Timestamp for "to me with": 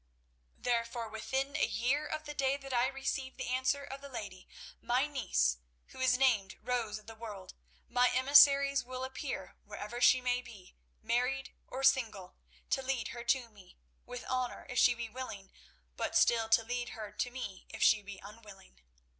13.25-14.25